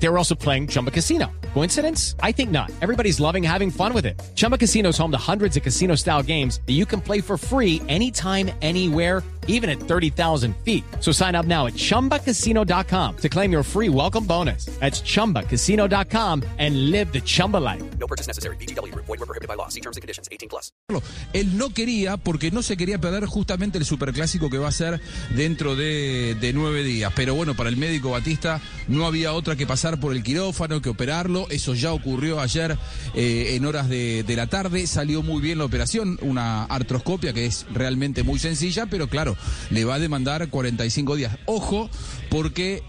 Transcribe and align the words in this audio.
They 0.00 0.08
were 0.08 0.18
also 0.18 0.34
playing 0.34 0.68
Chumba 0.68 0.90
Casino. 0.90 1.26
Coincidence? 1.54 2.14
I 2.22 2.32
think 2.32 2.50
not. 2.50 2.70
Everybody's 2.80 3.18
loving 3.18 3.42
having 3.42 3.70
fun 3.70 3.92
with 3.92 4.06
it. 4.06 4.20
Chumba 4.36 4.56
Casino 4.56 4.90
is 4.90 4.98
home 4.98 5.10
to 5.10 5.18
hundreds 5.18 5.56
of 5.56 5.62
casino 5.62 5.96
style 5.96 6.22
games 6.22 6.60
that 6.66 6.74
you 6.74 6.86
can 6.86 7.00
play 7.00 7.20
for 7.20 7.36
free 7.36 7.82
anytime, 7.88 8.50
anywhere, 8.62 9.24
even 9.48 9.68
at 9.68 9.80
30,000 9.80 10.54
feet. 10.62 10.84
So 11.00 11.10
sign 11.10 11.34
up 11.34 11.46
now 11.46 11.66
at 11.66 11.72
chumbacasino.com 11.72 13.16
to 13.16 13.28
claim 13.28 13.50
your 13.50 13.64
free 13.64 13.88
welcome 13.88 14.24
bonus. 14.24 14.66
That's 14.78 15.00
chumbacasino.com 15.00 16.44
and 16.58 16.90
live 16.90 17.12
the 17.12 17.20
Chumba 17.20 17.56
life. 17.56 17.82
No 17.98 18.06
purchase 18.06 18.28
necessary. 18.28 18.56
BGW. 18.56 18.94
Void 18.94 19.08
were 19.08 19.26
prohibited 19.26 19.48
by 19.48 19.54
law. 19.54 19.68
See 19.68 19.80
terms 19.80 19.96
and 19.96 20.02
conditions. 20.02 20.28
18 20.30 20.48
plus. 20.48 20.70
Él 21.32 21.56
no 21.56 21.70
quería 21.70 22.18
porque 22.18 22.50
no 22.50 22.62
se 22.62 22.76
quería 22.76 22.98
perder 22.98 23.26
justamente 23.26 23.78
el 23.78 23.84
superclásico 23.84 24.50
que 24.50 24.58
va 24.58 24.68
a 24.68 24.72
ser 24.72 25.00
dentro 25.34 25.76
de, 25.76 26.36
de 26.40 26.52
nueve 26.52 26.82
días. 26.82 27.12
Pero 27.16 27.34
bueno, 27.34 27.54
para 27.54 27.70
el 27.70 27.76
médico 27.76 28.10
Batista 28.10 28.60
no 28.86 29.06
había 29.06 29.32
otra 29.32 29.56
que 29.56 29.66
pasar 29.66 29.87
por 29.96 30.12
el 30.12 30.22
quirófano, 30.22 30.82
que 30.82 30.90
operarlo. 30.90 31.46
Eso 31.50 31.74
ya 31.74 31.92
ocurrió 31.92 32.40
ayer 32.40 32.76
eh, 33.14 33.54
en 33.54 33.64
horas 33.64 33.88
de, 33.88 34.24
la 34.36 34.46
tarde. 34.46 34.86
Salió 34.86 35.22
muy 35.22 35.40
bien 35.40 35.58
la 35.58 35.64
operación, 35.64 36.18
una 36.20 36.64
artroscopia 36.64 37.32
que 37.32 37.46
es 37.46 37.66
realmente 37.72 38.22
muy 38.22 38.38
sencilla, 38.38 38.86
pero 38.86 39.08
claro, 39.08 39.36
le 39.70 39.84
va 39.84 39.94
a 39.94 39.98
demandar 39.98 40.48
45 40.48 41.16
días. 41.16 41.36
Ojo, 41.46 41.88
porque 42.30 42.82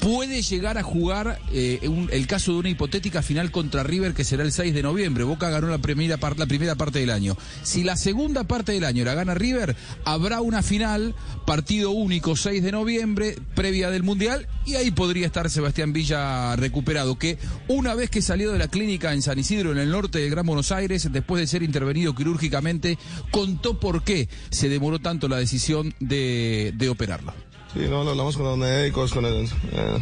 puede 0.00 0.42
llegar 0.42 0.78
a 0.78 0.82
jugar 0.82 1.38
eh, 1.52 1.78
el 2.10 2.26
caso 2.26 2.52
de 2.52 2.58
una 2.58 2.68
hipotética 2.68 3.22
final 3.22 3.50
contra 3.50 3.82
River 3.82 4.14
que 4.14 4.24
será 4.24 4.42
el 4.42 4.52
6 4.52 4.74
de 4.74 4.82
noviembre. 4.82 5.24
Boca 5.24 5.50
ganó 5.50 5.68
la 5.68 5.78
primera 5.78 6.18
parte 6.18 6.98
del 6.98 7.10
año. 7.10 7.36
Si 7.62 7.84
la 7.84 7.96
segunda 7.96 8.44
parte 8.44 8.72
del 8.72 8.84
año 8.84 9.04
la 9.04 9.14
gana 9.14 9.34
River, 9.34 9.76
habrá 10.04 10.40
una 10.40 10.62
final, 10.62 11.14
partido 11.46 11.90
único 11.90 12.36
6 12.36 12.62
de 12.62 12.72
noviembre, 12.72 13.36
previa 13.54 13.90
del 13.90 14.02
Mundial, 14.02 14.48
y 14.64 14.74
ahí 14.74 14.90
podría 14.90 15.26
estar 15.26 15.50
Sebastián 15.50 15.92
Villa 15.92 16.31
recuperado, 16.56 17.18
que 17.18 17.38
una 17.68 17.94
vez 17.94 18.10
que 18.10 18.22
salió 18.22 18.52
de 18.52 18.58
la 18.58 18.68
clínica 18.68 19.12
en 19.12 19.22
San 19.22 19.38
Isidro, 19.38 19.72
en 19.72 19.78
el 19.78 19.90
norte 19.90 20.18
del 20.18 20.30
Gran 20.30 20.46
Buenos 20.46 20.72
Aires, 20.72 21.08
después 21.10 21.40
de 21.40 21.46
ser 21.46 21.62
intervenido 21.62 22.14
quirúrgicamente, 22.14 22.98
contó 23.30 23.78
por 23.78 24.04
qué 24.04 24.28
se 24.50 24.68
demoró 24.68 24.98
tanto 24.98 25.28
la 25.28 25.38
decisión 25.38 25.94
de, 26.00 26.72
de 26.76 26.88
operarlo. 26.88 27.32
Sí, 27.74 27.86
no, 27.88 28.04
lo 28.04 28.10
hablamos 28.10 28.36
con 28.36 28.44
los 28.44 28.58
médicos, 28.58 29.14
con 29.14 29.24
el 29.24 29.44
eh, 29.44 29.48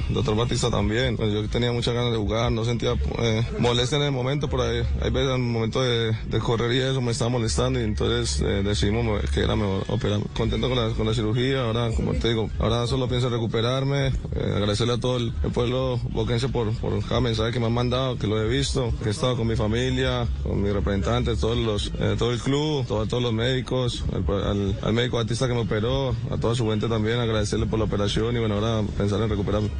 doctor 0.08 0.34
Batista 0.34 0.70
también. 0.70 1.16
Pues 1.16 1.32
yo 1.32 1.48
tenía 1.48 1.70
muchas 1.70 1.94
ganas 1.94 2.10
de 2.10 2.18
jugar, 2.18 2.50
no 2.50 2.64
sentía 2.64 2.94
eh, 3.20 3.46
molestia 3.60 3.96
en 3.98 4.04
el 4.04 4.10
momento, 4.12 4.48
por 4.50 4.60
ahí, 4.62 4.82
hay 5.00 5.10
veces 5.10 5.28
en 5.28 5.34
el 5.36 5.38
momento 5.52 5.80
de, 5.80 6.10
de 6.28 6.38
correr 6.40 6.72
y 6.72 6.78
eso 6.78 7.00
me 7.00 7.12
estaba 7.12 7.30
molestando 7.30 7.80
y 7.80 7.84
entonces 7.84 8.40
eh, 8.40 8.62
decidimos 8.64 9.04
mo- 9.04 9.18
que 9.32 9.40
era 9.40 9.54
mejor 9.54 9.84
operar. 9.86 10.18
Contento 10.36 10.68
con 10.68 11.06
la, 11.06 11.14
cirugía, 11.14 11.62
ahora, 11.64 11.90
como 11.94 12.12
te 12.14 12.28
digo, 12.30 12.50
ahora 12.58 12.88
solo 12.88 13.06
pienso 13.08 13.28
en 13.28 13.34
recuperarme, 13.34 14.08
eh, 14.08 14.12
agradecerle 14.56 14.94
a 14.94 14.98
todo 14.98 15.18
el, 15.18 15.32
pueblo 15.54 16.00
boquense 16.10 16.48
por, 16.48 16.72
por 16.78 17.00
cada 17.06 17.20
mensaje 17.20 17.52
que 17.52 17.60
me 17.60 17.66
han 17.66 17.72
mandado, 17.72 18.16
que 18.18 18.26
lo 18.26 18.40
he 18.42 18.48
visto, 18.48 18.92
que 19.02 19.10
he 19.10 19.12
estado 19.12 19.36
con 19.36 19.46
mi 19.46 19.54
familia, 19.54 20.26
con 20.42 20.60
mis 20.60 20.72
representantes, 20.72 21.38
todos 21.38 21.56
los, 21.56 21.92
todo 22.18 22.32
el 22.32 22.40
club, 22.40 22.84
todo- 22.88 23.06
todos 23.06 23.22
los 23.22 23.32
médicos, 23.32 24.02
al, 24.12 24.74
al- 24.82 24.92
médico 24.92 25.18
Batista 25.18 25.46
que 25.46 25.54
me 25.54 25.60
operó, 25.60 26.16
a 26.32 26.36
toda 26.36 26.56
su 26.56 26.68
gente 26.68 26.88
también, 26.88 27.18
agradecerle 27.20 27.59
por 27.66 27.78
la 27.78 27.84
operación 27.84 28.36
y 28.36 28.40
bueno, 28.40 28.56
ahora 28.56 28.82
pensar 28.96 29.20
en 29.22 29.30
recuperarme. 29.30 29.70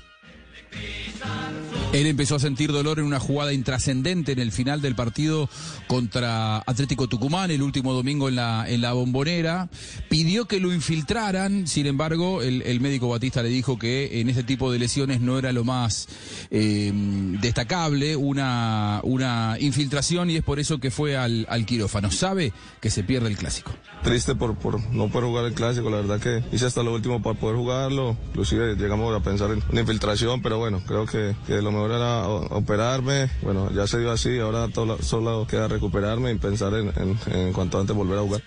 Él 1.92 2.06
empezó 2.06 2.36
a 2.36 2.38
sentir 2.38 2.70
dolor 2.70 3.00
en 3.00 3.04
una 3.04 3.18
jugada 3.18 3.52
intrascendente 3.52 4.30
en 4.30 4.38
el 4.38 4.52
final 4.52 4.80
del 4.80 4.94
partido 4.94 5.50
contra 5.88 6.58
Atlético 6.58 7.08
Tucumán, 7.08 7.50
el 7.50 7.62
último 7.62 7.92
domingo 7.92 8.28
en 8.28 8.36
la, 8.36 8.64
en 8.68 8.80
la 8.80 8.92
bombonera. 8.92 9.68
Pidió 10.08 10.46
que 10.46 10.60
lo 10.60 10.72
infiltraran, 10.72 11.66
sin 11.66 11.86
embargo, 11.86 12.42
el, 12.42 12.62
el 12.62 12.80
médico 12.80 13.08
Batista 13.08 13.42
le 13.42 13.48
dijo 13.48 13.76
que 13.76 14.20
en 14.20 14.30
este 14.30 14.44
tipo 14.44 14.70
de 14.70 14.78
lesiones 14.78 15.20
no 15.20 15.36
era 15.36 15.52
lo 15.52 15.64
más 15.64 16.06
eh, 16.52 16.92
destacable, 17.40 18.14
una, 18.14 19.00
una 19.02 19.56
infiltración, 19.58 20.30
y 20.30 20.36
es 20.36 20.44
por 20.44 20.60
eso 20.60 20.78
que 20.78 20.92
fue 20.92 21.16
al, 21.16 21.44
al 21.50 21.66
quirófano. 21.66 22.12
Sabe 22.12 22.52
que 22.80 22.90
se 22.90 23.02
pierde 23.02 23.28
el 23.28 23.36
clásico. 23.36 23.72
Triste 24.04 24.36
por, 24.36 24.56
por 24.56 24.80
no 24.92 25.08
poder 25.08 25.28
jugar 25.28 25.44
el 25.44 25.54
clásico, 25.54 25.90
la 25.90 25.96
verdad 25.96 26.20
que 26.20 26.44
hice 26.54 26.66
hasta 26.66 26.84
lo 26.84 26.94
último 26.94 27.20
para 27.20 27.36
poder 27.36 27.56
jugarlo, 27.56 28.16
inclusive 28.28 28.76
llegamos 28.76 29.12
a 29.14 29.20
pensar 29.24 29.50
en 29.50 29.60
una 29.72 29.80
infiltración, 29.80 30.40
pero 30.40 30.58
bueno, 30.58 30.80
creo 30.86 31.04
que, 31.04 31.34
que 31.48 31.60
lo 31.60 31.72
mejor 31.72 31.79
era 31.86 32.28
o- 32.28 32.56
operarme, 32.58 33.30
bueno, 33.42 33.70
ya 33.72 33.86
se 33.86 33.98
dio 33.98 34.10
así, 34.10 34.38
ahora 34.38 34.68
todo, 34.68 35.00
solo 35.02 35.46
queda 35.48 35.68
recuperarme 35.68 36.32
y 36.32 36.38
pensar 36.38 36.74
en, 36.74 36.88
en, 36.96 37.18
en 37.34 37.52
cuanto 37.52 37.78
antes 37.80 37.94
volver 37.94 38.18
a 38.18 38.22
jugar. 38.22 38.42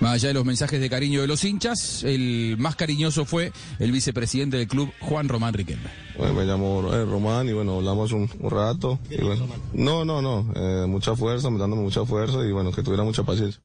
Más 0.00 0.12
allá 0.12 0.28
de 0.28 0.34
los 0.34 0.44
mensajes 0.44 0.80
de 0.80 0.88
cariño 0.88 1.20
de 1.22 1.26
los 1.26 1.42
hinchas, 1.42 2.04
el 2.04 2.54
más 2.56 2.76
cariñoso 2.76 3.24
fue 3.24 3.52
el 3.80 3.90
vicepresidente 3.90 4.56
del 4.56 4.68
club, 4.68 4.92
Juan 5.00 5.28
Román 5.28 5.54
Riquelme. 5.54 5.90
Bueno, 6.16 6.34
me 6.34 6.44
llamo 6.44 6.94
eh, 6.94 7.04
Román 7.04 7.48
y 7.48 7.52
bueno, 7.52 7.78
hablamos 7.78 8.12
un, 8.12 8.30
un 8.38 8.50
rato. 8.50 9.00
Y 9.10 9.20
bueno, 9.20 9.48
no, 9.72 10.04
no, 10.04 10.22
no, 10.22 10.52
eh, 10.54 10.86
mucha 10.86 11.16
fuerza, 11.16 11.48
dándome 11.50 11.82
mucha 11.82 12.04
fuerza 12.06 12.44
y 12.46 12.52
bueno, 12.52 12.70
que 12.70 12.84
tuviera 12.84 13.02
mucha 13.02 13.24
paciencia. 13.24 13.60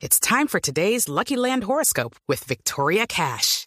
It's 0.00 0.18
time 0.18 0.46
for 0.48 0.60
today's 0.62 1.08
Lucky 1.10 1.36
Land 1.36 1.64
horoscope 1.64 2.16
with 2.26 2.38
Victoria 2.48 3.06
Cash. 3.06 3.66